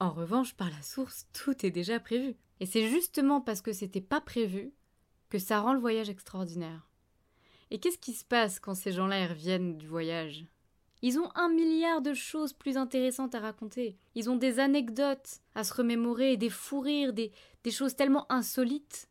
En 0.00 0.10
revanche, 0.10 0.54
par 0.54 0.70
la 0.70 0.82
source, 0.82 1.26
tout 1.32 1.64
est 1.64 1.70
déjà 1.70 2.00
prévu. 2.00 2.34
Et 2.60 2.66
c'est 2.66 2.88
justement 2.88 3.40
parce 3.40 3.60
que 3.60 3.72
c'était 3.72 4.00
pas 4.00 4.20
prévu 4.20 4.72
que 5.28 5.38
ça 5.38 5.60
rend 5.60 5.72
le 5.72 5.80
voyage 5.80 6.10
extraordinaire. 6.10 6.88
Et 7.70 7.78
qu'est-ce 7.78 7.98
qui 7.98 8.12
se 8.12 8.24
passe 8.24 8.60
quand 8.60 8.74
ces 8.74 8.92
gens-là 8.92 9.26
reviennent 9.26 9.78
du 9.78 9.86
voyage? 9.86 10.46
Ils 11.02 11.18
ont 11.18 11.30
un 11.34 11.48
milliard 11.48 12.00
de 12.00 12.14
choses 12.14 12.52
plus 12.52 12.76
intéressantes 12.76 13.34
à 13.34 13.40
raconter. 13.40 13.98
Ils 14.14 14.30
ont 14.30 14.36
des 14.36 14.58
anecdotes 14.58 15.40
à 15.54 15.62
se 15.62 15.74
remémorer, 15.74 16.36
des 16.36 16.48
fous 16.48 16.80
rires, 16.80 17.12
des, 17.12 17.30
choses 17.70 17.94
tellement 17.94 18.30
insolites 18.32 19.10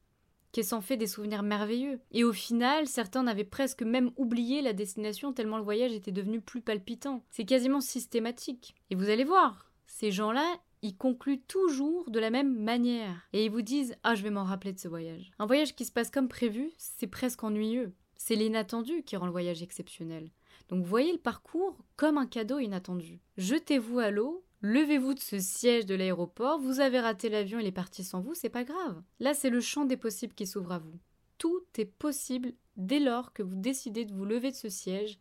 qu'elles 0.51 0.65
s'en 0.65 0.81
fait 0.81 0.97
des 0.97 1.07
souvenirs 1.07 1.43
merveilleux. 1.43 1.99
Et 2.11 2.23
au 2.23 2.33
final, 2.33 2.87
certains 2.87 3.23
n'avaient 3.23 3.43
presque 3.43 3.83
même 3.83 4.11
oublié 4.17 4.61
la 4.61 4.73
destination 4.73 5.33
tellement 5.33 5.57
le 5.57 5.63
voyage 5.63 5.93
était 5.93 6.11
devenu 6.11 6.41
plus 6.41 6.61
palpitant. 6.61 7.23
C'est 7.29 7.45
quasiment 7.45 7.81
systématique. 7.81 8.75
Et 8.89 8.95
vous 8.95 9.09
allez 9.09 9.23
voir, 9.23 9.71
ces 9.85 10.11
gens-là, 10.11 10.45
ils 10.83 10.97
concluent 10.97 11.41
toujours 11.41 12.11
de 12.11 12.19
la 12.19 12.29
même 12.29 12.55
manière. 12.59 13.27
Et 13.31 13.45
ils 13.45 13.51
vous 13.51 13.61
disent 13.61 13.95
Ah, 14.03 14.13
je 14.13 14.21
vais 14.21 14.29
m'en 14.29 14.43
rappeler 14.43 14.73
de 14.73 14.79
ce 14.79 14.89
voyage. 14.89 15.31
Un 15.39 15.47
voyage 15.47 15.75
qui 15.75 15.85
se 15.85 15.91
passe 15.91 16.11
comme 16.11 16.27
prévu, 16.27 16.71
c'est 16.77 17.07
presque 17.07 17.43
ennuyeux. 17.43 17.93
C'est 18.17 18.35
l'inattendu 18.35 19.01
qui 19.03 19.15
rend 19.15 19.25
le 19.25 19.31
voyage 19.31 19.63
exceptionnel. 19.63 20.29
Donc 20.67 20.85
voyez 20.85 21.11
le 21.11 21.19
parcours 21.19 21.77
comme 21.95 22.17
un 22.17 22.27
cadeau 22.27 22.59
inattendu. 22.59 23.21
Jetez-vous 23.37 23.99
à 23.99 24.11
l'eau, 24.11 24.45
levez-vous 24.61 25.13
de 25.13 25.19
ce 25.19 25.39
siège 25.39 25.85
de 25.85 25.95
l'aéroport, 25.95 26.59
vous 26.59 26.79
avez 26.79 26.99
raté 26.99 27.29
l'avion, 27.29 27.59
il 27.59 27.65
est 27.65 27.71
parti 27.71 28.03
sans 28.03 28.21
vous, 28.21 28.33
c'est 28.33 28.49
pas 28.49 28.63
grave. 28.63 29.01
Là, 29.19 29.33
c'est 29.33 29.49
le 29.49 29.61
champ 29.61 29.85
des 29.85 29.97
possibles 29.97 30.33
qui 30.33 30.47
s'ouvre 30.47 30.73
à 30.73 30.79
vous. 30.79 30.99
Tout 31.37 31.63
est 31.77 31.85
possible 31.85 32.53
dès 32.77 32.99
lors 32.99 33.33
que 33.33 33.43
vous 33.43 33.55
décidez 33.55 34.05
de 34.05 34.13
vous 34.13 34.25
lever 34.25 34.51
de 34.51 34.55
ce 34.55 34.69
siège 34.69 35.19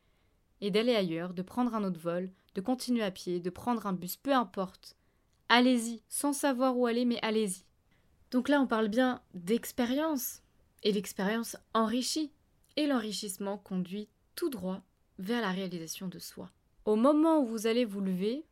et 0.60 0.70
d'aller 0.70 0.94
ailleurs, 0.94 1.34
de 1.34 1.42
prendre 1.42 1.74
un 1.74 1.82
autre 1.82 2.00
vol, 2.00 2.30
de 2.54 2.60
continuer 2.60 3.02
à 3.02 3.10
pied, 3.10 3.40
de 3.40 3.50
prendre 3.50 3.86
un 3.86 3.92
bus, 3.92 4.16
peu 4.16 4.32
importe. 4.32 4.96
Allez-y, 5.54 6.02
sans 6.08 6.32
savoir 6.32 6.78
où 6.78 6.86
aller, 6.86 7.04
mais 7.04 7.18
allez-y. 7.20 7.66
Donc 8.30 8.48
là, 8.48 8.58
on 8.58 8.66
parle 8.66 8.88
bien 8.88 9.20
d'expérience, 9.34 10.40
et 10.82 10.92
l'expérience 10.92 11.58
enrichit, 11.74 12.32
et 12.76 12.86
l'enrichissement 12.86 13.58
conduit 13.58 14.08
tout 14.34 14.48
droit 14.48 14.80
vers 15.18 15.42
la 15.42 15.50
réalisation 15.50 16.08
de 16.08 16.18
soi. 16.18 16.50
Au 16.86 16.96
moment 16.96 17.40
où 17.40 17.46
vous 17.46 17.66
allez 17.66 17.84
vous 17.84 18.00
lever, 18.00 18.46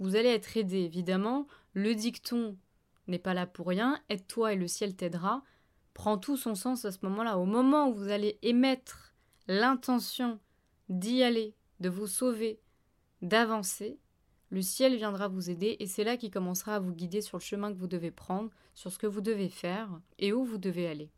vous 0.00 0.16
allez 0.16 0.28
être 0.28 0.54
aidé, 0.58 0.80
évidemment. 0.80 1.46
Le 1.72 1.94
dicton 1.94 2.58
n'est 3.06 3.18
pas 3.18 3.32
là 3.32 3.46
pour 3.46 3.68
rien. 3.68 3.98
Aide-toi 4.10 4.52
et 4.52 4.56
le 4.56 4.68
ciel 4.68 4.94
t'aidera. 4.96 5.42
Prend 5.94 6.18
tout 6.18 6.36
son 6.36 6.54
sens 6.54 6.84
à 6.84 6.92
ce 6.92 6.98
moment-là. 7.04 7.38
Au 7.38 7.46
moment 7.46 7.88
où 7.88 7.94
vous 7.94 8.10
allez 8.10 8.38
émettre 8.42 9.14
l'intention 9.46 10.40
d'y 10.90 11.22
aller, 11.22 11.54
de 11.80 11.88
vous 11.88 12.06
sauver, 12.06 12.60
d'avancer, 13.22 13.98
le 14.50 14.62
ciel 14.62 14.96
viendra 14.96 15.28
vous 15.28 15.50
aider 15.50 15.76
et 15.78 15.86
c'est 15.86 16.04
là 16.04 16.16
qu'il 16.16 16.30
commencera 16.30 16.76
à 16.76 16.78
vous 16.78 16.92
guider 16.92 17.20
sur 17.20 17.38
le 17.38 17.42
chemin 17.42 17.72
que 17.72 17.78
vous 17.78 17.86
devez 17.86 18.10
prendre, 18.10 18.50
sur 18.74 18.90
ce 18.90 18.98
que 18.98 19.06
vous 19.06 19.20
devez 19.20 19.48
faire 19.48 20.00
et 20.18 20.32
où 20.32 20.44
vous 20.44 20.58
devez 20.58 20.88
aller. 20.88 21.10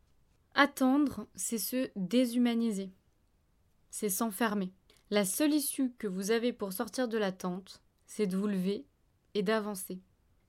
Attendre, 0.55 1.27
c'est 1.35 1.59
se 1.59 1.91
déshumaniser. 1.95 2.91
C'est 3.91 4.09
s'enfermer. 4.09 4.73
La 5.11 5.25
seule 5.25 5.55
issue 5.55 5.93
que 5.99 6.07
vous 6.07 6.31
avez 6.31 6.53
pour 6.53 6.73
sortir 6.73 7.09
de 7.09 7.19
l'attente, 7.19 7.83
c'est 8.07 8.27
de 8.27 8.37
vous 8.37 8.49
lever 8.49 8.85
et 9.35 9.43
d'avancer. 9.43 10.01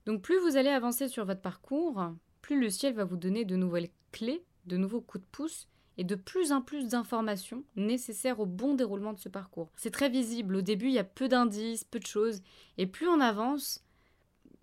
Donc 0.06 0.22
plus 0.22 0.38
vous 0.40 0.56
allez 0.56 0.68
avancer 0.68 1.08
sur 1.08 1.24
votre 1.24 1.40
parcours, 1.40 2.02
plus 2.40 2.60
le 2.60 2.70
ciel 2.70 2.94
va 2.94 3.04
vous 3.04 3.16
donner 3.16 3.44
de 3.44 3.56
nouvelles 3.56 3.90
clés, 4.10 4.44
de 4.66 4.76
nouveaux 4.76 5.00
coups 5.00 5.24
de 5.24 5.30
pouce 5.30 5.68
et 5.98 6.04
de 6.04 6.14
plus 6.14 6.52
en 6.52 6.62
plus 6.62 6.88
d'informations 6.88 7.64
nécessaires 7.76 8.40
au 8.40 8.46
bon 8.46 8.74
déroulement 8.74 9.12
de 9.12 9.18
ce 9.18 9.28
parcours. 9.28 9.70
C'est 9.76 9.90
très 9.90 10.08
visible, 10.08 10.56
au 10.56 10.62
début 10.62 10.86
il 10.86 10.94
y 10.94 10.98
a 10.98 11.04
peu 11.04 11.28
d'indices, 11.28 11.84
peu 11.84 11.98
de 11.98 12.06
choses, 12.06 12.42
et 12.78 12.86
plus 12.86 13.08
on 13.08 13.20
avance, 13.20 13.84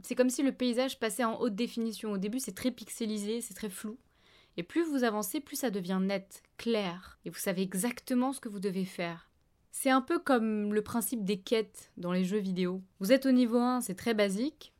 c'est 0.01 0.15
comme 0.15 0.29
si 0.29 0.43
le 0.43 0.51
paysage 0.51 0.99
passait 0.99 1.23
en 1.23 1.39
haute 1.39 1.55
définition. 1.55 2.11
Au 2.11 2.17
début 2.17 2.39
c'est 2.39 2.55
très 2.55 2.71
pixelisé, 2.71 3.41
c'est 3.41 3.53
très 3.53 3.69
flou, 3.69 3.97
et 4.57 4.63
plus 4.63 4.83
vous 4.83 5.03
avancez, 5.03 5.39
plus 5.39 5.57
ça 5.57 5.69
devient 5.69 5.99
net, 6.01 6.43
clair, 6.57 7.19
et 7.25 7.29
vous 7.29 7.39
savez 7.39 7.61
exactement 7.61 8.33
ce 8.33 8.39
que 8.39 8.49
vous 8.49 8.59
devez 8.59 8.85
faire. 8.85 9.29
C'est 9.71 9.91
un 9.91 10.01
peu 10.01 10.19
comme 10.19 10.73
le 10.73 10.81
principe 10.81 11.23
des 11.23 11.39
quêtes 11.39 11.91
dans 11.95 12.11
les 12.11 12.25
jeux 12.25 12.39
vidéo. 12.39 12.81
Vous 12.99 13.11
êtes 13.11 13.25
au 13.25 13.31
niveau 13.31 13.59
1, 13.59 13.81
c'est 13.81 13.95
très 13.95 14.13
basique, 14.13 14.73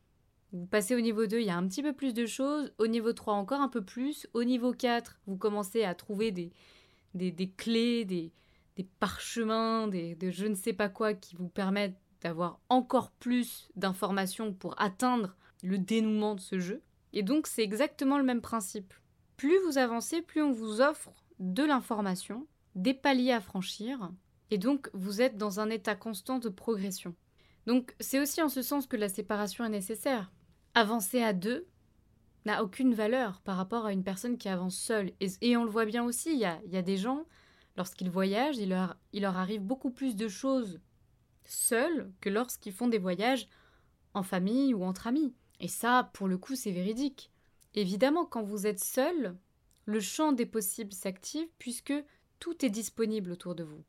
vous 0.52 0.66
passez 0.66 0.96
au 0.96 1.00
niveau 1.00 1.28
2, 1.28 1.40
il 1.40 1.46
y 1.46 1.50
a 1.50 1.58
un 1.58 1.68
petit 1.68 1.84
peu 1.84 1.94
plus 1.94 2.14
de 2.14 2.26
choses. 2.26 2.74
Au 2.80 2.88
niveau 2.88 3.14
3, 3.14 3.34
encore 3.36 3.62
un 3.62 3.70
peu 3.70 3.84
plus. 3.84 4.28
Au 4.34 4.44
niveau 4.44 4.74
4, 4.74 5.20
vous 5.28 5.38
commencez 5.38 5.84
à 5.84 5.94
trouver 5.94 6.32
des, 6.32 6.52
des, 7.14 7.52
clés, 7.52 8.04
des, 8.06 8.32
des 8.76 8.88
parchemins, 9.00 9.88
des, 9.88 10.16
de 10.16 10.32
je 10.32 10.48
ne 10.48 10.56
sais 10.56 10.74
pas 10.74 10.90
quoi 10.90 11.14
qui 11.14 11.36
vous 11.36 11.50
permettent 11.50 12.00
d'avoir 12.22 12.60
encore 12.70 13.12
plus 13.12 13.70
d'informations 13.76 14.54
pour 14.54 14.80
atteindre 14.82 15.36
le 15.64 15.78
dénouement 15.78 16.36
de 16.36 16.42
ce 16.42 16.60
jeu. 16.60 16.82
Et 17.14 17.24
donc 17.24 17.48
c'est 17.48 17.64
exactement 17.64 18.18
le 18.18 18.24
même 18.24 18.42
principe. 18.42 18.94
Plus 19.38 19.58
vous 19.66 19.78
avancez, 19.78 20.22
plus 20.22 20.42
on 20.42 20.52
vous 20.52 20.82
offre 20.82 21.12
de 21.40 21.64
l'information, 21.64 22.46
des 22.76 22.94
paliers 22.94 23.32
à 23.32 23.42
franchir, 23.42 24.12
et 24.52 24.58
donc 24.58 24.90
vous 24.94 25.22
êtes 25.22 25.38
dans 25.38 25.60
un 25.60 25.70
état 25.70 25.96
constant 25.96 26.40
de 26.40 26.50
progression. 26.50 27.16
Donc 27.66 27.96
c'est 28.00 28.20
aussi 28.20 28.42
en 28.42 28.50
ce 28.50 28.62
sens 28.62 28.88
que 28.88 28.98
la 28.98 29.10
séparation 29.10 29.64
est 29.64 29.70
nécessaire. 29.70 30.32
Avancer 30.80 31.22
à 31.22 31.34
deux 31.34 31.68
n'a 32.46 32.64
aucune 32.64 32.94
valeur 32.94 33.42
par 33.42 33.58
rapport 33.58 33.86
à 33.86 33.92
une 33.92 34.06
personne 34.06 34.38
qui 34.38 34.48
avance 34.48 34.78
seule. 34.78 35.12
Et, 35.20 35.58
on 35.58 35.66
le 35.66 35.70
voit 35.70 35.84
bien 35.84 36.06
aussi, 36.06 36.32
il 36.32 36.40
y 36.40 36.46
a, 36.46 36.82
des 36.82 36.96
gens, 36.96 37.26
lorsqu'ils 37.76 38.10
voyagent, 38.10 38.56
il 38.56 38.70
leur, 38.70 38.96
il 39.12 39.26
arrive 39.26 39.62
beaucoup 39.62 39.92
plus 39.92 40.16
de 40.16 40.30
choses 40.30 40.80
seuls 41.44 42.10
que 42.22 42.30
lorsqu'ils 42.30 42.72
font 42.72 42.88
des 42.88 42.98
voyages 42.98 43.50
en 44.14 44.24
famille 44.24 44.74
ou 44.74 44.86
entre 44.86 45.08
amis. 45.08 45.36
Et 45.60 45.68
ça, 45.68 46.12
pour 46.14 46.30
le 46.30 46.38
coup, 46.38 46.56
c'est 46.56 46.72
véridique. 46.72 47.30
Évidemment, 47.76 48.26
quand 48.26 48.44
vous 48.44 48.66
êtes 48.66 48.82
seul, 48.82 49.36
le 49.84 50.00
champ 50.00 50.32
des 50.32 50.46
possibles 50.46 50.94
s'active 50.94 51.50
puisque 51.58 51.94
tout 52.40 52.66
est 52.66 52.70
disponible 52.70 53.34
autour 53.34 53.54
de 53.54 53.66
vous. 53.66 53.84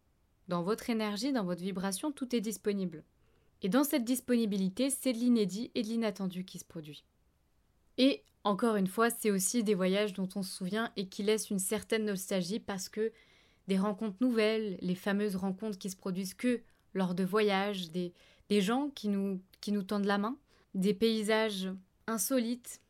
Dans 0.49 0.64
votre 0.64 0.90
énergie, 0.90 1.32
dans 1.32 1.44
votre 1.44 1.62
vibration, 1.62 2.11
tout 2.11 2.35
est 2.35 2.40
disponible. 2.40 3.04
Et 3.62 3.69
dans 3.69 3.85
cette 3.85 4.05
disponibilité, 4.05 4.90
c'est 4.90 5.12
de 5.12 5.19
l'inédit 5.19 5.71
et 5.75 5.83
de 5.83 5.88
l'inattendu 5.88 6.45
qui 6.45 6.59
se 6.59 6.64
produit. 6.64 7.05
Et 7.99 8.23
encore 8.45 8.76
une 8.76 8.87
fois, 8.87 9.11
c'est 9.11 9.31
aussi 9.31 9.62
des 9.62 9.75
voyages 9.75 10.14
dont 10.14 10.29
on 10.35 10.43
se 10.43 10.55
souvient 10.55 10.90
et 10.97 11.09
qui 11.09 11.23
laissent 11.23 11.50
une 11.50 11.59
certaine 11.59 12.07
nostalgie 12.07 12.61
parce 12.61 12.88
que 12.88 13.12
des 13.69 13.79
rencontres 13.79 14.17
nouvelles, 14.21 14.79
les 14.81 14.95
fameuses 14.95 15.37
rencontres 15.37 15.79
qui 15.79 15.90
se 15.90 15.97
produisent 15.97 16.35
que 16.35 16.62
lors 16.95 17.14
de 17.14 17.25
voyages, 17.25 17.90
des, 17.90 18.12
des 18.49 18.62
gens 18.62 18.90
qui 18.90 19.09
nous, 19.09 19.40
qui 19.61 19.73
nous 19.73 19.83
tendent 19.83 20.07
la 20.07 20.19
main, 20.19 20.38
des 20.75 20.95
paysages 20.95 21.69
insolites, 22.07 22.81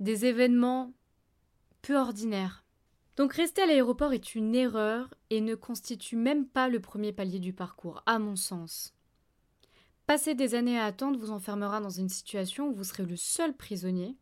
des 0.00 0.24
événements 0.24 0.92
peu 1.82 1.96
ordinaires. 1.96 2.64
Donc 3.16 3.34
rester 3.34 3.62
à 3.62 3.66
l'aéroport 3.66 4.12
est 4.12 4.34
une 4.34 4.54
erreur 4.54 5.12
et 5.30 5.40
ne 5.40 5.54
constitue 5.54 6.16
même 6.16 6.46
pas 6.46 6.68
le 6.68 6.80
premier 6.80 7.12
palier 7.12 7.38
du 7.38 7.52
parcours, 7.52 8.02
à 8.06 8.18
mon 8.18 8.36
sens. 8.36 8.94
Passer 10.06 10.34
des 10.34 10.54
années 10.54 10.78
à 10.78 10.84
attendre 10.84 11.18
vous 11.18 11.30
enfermera 11.30 11.80
dans 11.80 11.90
une 11.90 12.08
situation 12.08 12.68
où 12.68 12.72
vous 12.72 12.84
serez 12.84 13.04
le 13.04 13.16
seul 13.16 13.56
prisonnier, 13.56 14.16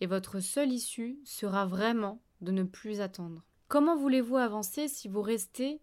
et 0.00 0.06
votre 0.06 0.40
seule 0.40 0.72
issue 0.72 1.18
sera 1.24 1.66
vraiment 1.66 2.22
de 2.40 2.52
ne 2.52 2.62
plus 2.62 3.00
attendre. 3.00 3.44
Comment 3.68 3.96
voulez-vous 3.96 4.36
avancer 4.36 4.88
si 4.88 5.08
vous 5.08 5.22
restez 5.22 5.80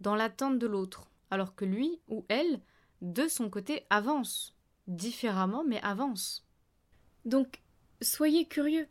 dans 0.00 0.14
l'attente 0.14 0.58
de 0.58 0.66
l'autre, 0.66 1.10
alors 1.30 1.54
que 1.54 1.64
lui 1.64 2.00
ou 2.08 2.24
elle, 2.28 2.60
de 3.00 3.26
son 3.28 3.50
côté, 3.50 3.86
avance 3.90 4.56
Différemment, 4.86 5.64
mais 5.64 5.80
avance? 5.82 6.46
Donc, 7.24 7.62
soyez 8.00 8.46
curieux. 8.46 8.88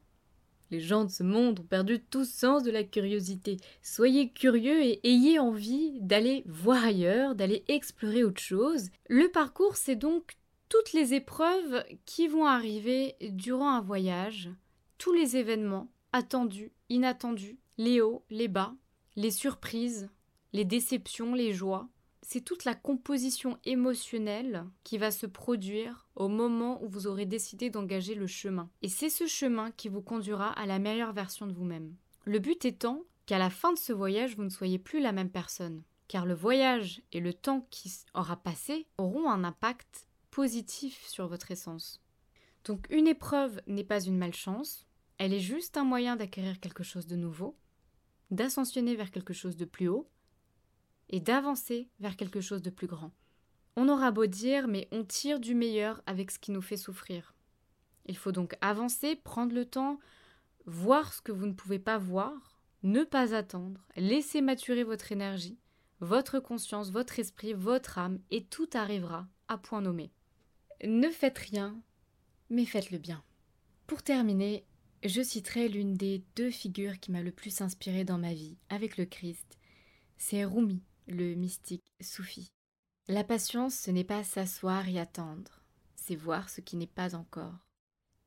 Les 0.72 0.80
gens 0.80 1.04
de 1.04 1.12
ce 1.12 1.22
monde 1.22 1.60
ont 1.60 1.64
perdu 1.64 2.00
tout 2.00 2.24
sens 2.24 2.64
de 2.64 2.72
la 2.72 2.86
curiosité. 2.86 3.58
Soyez 3.82 4.30
curieux 4.30 4.82
et 4.82 5.02
ayez 5.04 5.38
envie 5.38 6.00
d'aller 6.00 6.44
voir 6.48 6.84
ailleurs, 6.84 7.36
d'aller 7.36 7.66
explorer 7.68 8.24
autre 8.24 8.42
chose. 8.42 8.90
Le 9.10 9.28
parcours, 9.28 9.76
c'est 9.76 9.98
donc 9.98 10.38
toutes 10.70 10.94
les 10.94 11.14
épreuves 11.14 11.84
qui 12.06 12.30
vont 12.30 12.46
arriver 12.46 13.18
durant 13.22 13.72
un 13.72 13.82
voyage, 13.82 14.50
tous 14.98 15.12
les 15.12 15.36
événements 15.36 15.92
attendus, 16.14 16.72
inattendus, 16.88 17.60
les 17.78 18.00
hauts, 18.00 18.24
les 18.30 18.48
bas, 18.48 18.74
les 19.18 19.32
surprises, 19.32 20.10
les 20.54 20.64
déceptions, 20.64 21.36
les 21.36 21.52
joies. 21.52 21.90
C'est 22.22 22.42
toute 22.42 22.66
la 22.66 22.76
composition 22.76 23.58
émotionnelle 23.66 24.66
qui 24.84 24.98
va 24.98 25.12
se 25.12 25.26
produire 25.26 26.08
au 26.16 26.28
moment 26.28 26.82
où 26.84 26.88
vous 26.88 27.08
aurez 27.08 27.26
décidé 27.26 27.70
d'engager 27.70 28.16
le 28.16 28.28
chemin. 28.28 28.70
Et 28.82 28.90
c'est 28.90 29.10
ce 29.10 29.26
chemin 29.26 29.72
qui 29.72 29.90
vous 29.90 30.02
conduira 30.02 30.52
à 30.52 30.66
la 30.66 30.80
meilleure 30.80 31.14
version 31.14 31.48
de 31.48 31.54
vous-même. 31.54 31.96
Le 32.26 32.40
but 32.40 32.64
étant 32.66 33.04
qu'à 33.26 33.40
la 33.40 33.50
fin 33.50 33.74
de 33.74 33.78
ce 33.78 33.92
voyage, 33.92 34.36
vous 34.36 34.44
ne 34.44 34.50
soyez 34.50 34.78
plus 34.78 35.02
la 35.02 35.12
même 35.12 35.32
personne. 35.32 35.84
Car 36.08 36.26
le 36.26 36.34
voyage 36.34 37.02
et 37.12 37.20
le 37.20 37.34
temps 37.34 37.68
qui 37.70 37.92
aura 38.14 38.36
passé 38.36 38.88
auront 38.98 39.30
un 39.30 39.44
impact 39.44 40.08
positif 40.30 41.06
sur 41.08 41.28
votre 41.28 41.52
essence. 41.52 42.02
Donc 42.66 42.86
une 42.90 43.08
épreuve 43.08 43.62
n'est 43.66 43.84
pas 43.84 44.02
une 44.02 44.18
malchance, 44.18 44.86
elle 45.18 45.34
est 45.34 45.40
juste 45.40 45.78
un 45.78 45.84
moyen 45.84 46.16
d'acquérir 46.16 46.60
quelque 46.60 46.84
chose 46.84 47.08
de 47.08 47.16
nouveau, 47.16 47.58
d'ascensionner 48.30 48.96
vers 48.96 49.12
quelque 49.12 49.34
chose 49.34 49.56
de 49.56 49.66
plus 49.66 49.88
haut 49.88 50.10
et 51.12 51.20
d'avancer 51.20 51.90
vers 52.00 52.16
quelque 52.16 52.42
chose 52.42 52.62
de 52.62 52.70
plus 52.70 52.88
grand. 52.88 53.12
On 53.76 53.88
aura 53.88 54.12
beau 54.12 54.26
dire, 54.26 54.68
mais 54.68 54.88
on 54.92 55.04
tire 55.04 55.40
du 55.40 55.56
meilleur 55.56 56.02
avec 56.06 56.32
ce 56.32 56.40
qui 56.40 56.52
nous 56.52 56.62
fait 56.62 56.78
souffrir. 56.78 57.34
Il 58.06 58.18
faut 58.18 58.32
donc 58.32 58.56
avancer, 58.62 59.16
prendre 59.16 59.54
le 59.54 59.66
temps, 59.66 60.00
voir 60.66 61.14
ce 61.14 61.22
que 61.22 61.32
vous 61.32 61.46
ne 61.46 61.54
pouvez 61.54 61.80
pas 61.80 61.98
voir, 61.98 62.62
ne 62.84 63.04
pas 63.04 63.36
attendre, 63.36 63.80
laisser 63.96 64.42
maturer 64.42 64.84
votre 64.84 65.12
énergie, 65.12 65.60
votre 66.00 66.40
conscience, 66.40 66.92
votre 66.92 67.20
esprit, 67.20 67.54
votre 67.54 67.98
âme, 67.98 68.20
et 68.32 68.44
tout 68.44 68.70
arrivera 68.74 69.28
à 69.48 69.58
point 69.58 69.82
nommé. 69.82 70.12
Ne 70.84 71.10
faites 71.10 71.38
rien, 71.38 71.80
mais 72.50 72.66
faites 72.66 72.92
le 72.92 72.98
bien. 72.98 73.24
Pour 73.86 74.02
terminer, 74.02 74.66
je 75.04 75.22
citerai 75.22 75.68
l'une 75.68 75.96
des 75.96 76.24
deux 76.36 76.50
figures 76.50 77.00
qui 77.00 77.12
m'a 77.12 77.22
le 77.22 77.32
plus 77.32 77.62
inspiré 77.62 78.04
dans 78.04 78.18
ma 78.18 78.34
vie 78.34 78.58
avec 78.70 78.98
le 78.98 79.06
Christ. 79.06 79.58
C'est 80.18 80.44
Rumi, 80.44 80.82
le 81.08 81.36
mystique 81.36 81.92
soufi. 82.02 82.52
La 83.08 83.24
patience, 83.24 83.76
ce 83.76 83.92
n'est 83.92 84.04
pas 84.04 84.24
s'asseoir 84.24 84.88
et 84.88 85.00
attendre, 85.00 85.62
c'est 85.96 86.16
voir 86.16 86.50
ce 86.50 86.62
qui 86.62 86.78
n'est 86.78 86.88
pas 86.88 87.16
encore. 87.16 87.58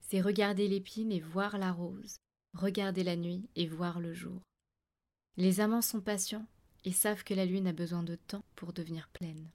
C'est 0.01 0.21
regarder 0.21 0.69
l'épine 0.69 1.13
et 1.13 1.21
voir 1.21 1.59
la 1.59 1.73
rose, 1.73 2.17
regarder 2.53 3.03
la 3.05 3.17
nuit 3.17 3.49
et 3.57 3.67
voir 3.67 4.01
le 4.01 4.13
jour. 4.13 4.41
Les 5.37 5.61
amants 5.61 5.83
sont 5.83 6.01
patients 6.01 6.47
et 6.85 6.93
savent 6.93 7.25
que 7.25 7.35
la 7.35 7.47
lune 7.47 7.67
a 7.67 7.73
besoin 7.73 8.03
de 8.03 8.15
temps 8.15 8.45
pour 8.55 8.73
devenir 8.73 9.09
pleine. 9.09 9.49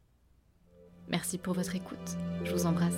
Merci 1.07 1.37
pour 1.37 1.53
votre 1.53 1.75
écoute. 1.75 2.17
Je 2.43 2.51
vous 2.53 2.65
embrasse. 2.65 2.93